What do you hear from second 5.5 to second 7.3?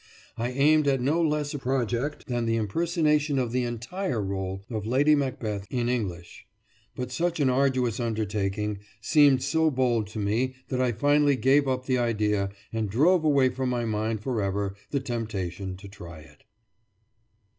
in English, but